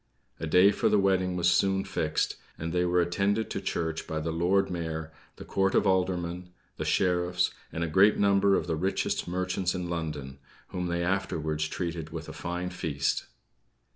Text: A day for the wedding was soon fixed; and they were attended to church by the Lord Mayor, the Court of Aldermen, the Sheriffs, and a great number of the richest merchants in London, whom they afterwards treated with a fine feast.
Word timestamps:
A 0.39 0.47
day 0.47 0.71
for 0.71 0.89
the 0.89 0.97
wedding 0.97 1.35
was 1.35 1.47
soon 1.51 1.83
fixed; 1.83 2.35
and 2.57 2.73
they 2.73 2.85
were 2.85 3.01
attended 3.01 3.51
to 3.51 3.61
church 3.61 4.07
by 4.07 4.19
the 4.19 4.31
Lord 4.31 4.71
Mayor, 4.71 5.13
the 5.35 5.45
Court 5.45 5.75
of 5.75 5.85
Aldermen, 5.85 6.49
the 6.77 6.85
Sheriffs, 6.85 7.51
and 7.71 7.83
a 7.83 7.87
great 7.87 8.17
number 8.17 8.55
of 8.55 8.65
the 8.65 8.75
richest 8.75 9.27
merchants 9.27 9.75
in 9.75 9.91
London, 9.91 10.39
whom 10.69 10.87
they 10.87 11.03
afterwards 11.03 11.67
treated 11.67 12.09
with 12.09 12.27
a 12.27 12.33
fine 12.33 12.71
feast. 12.71 13.27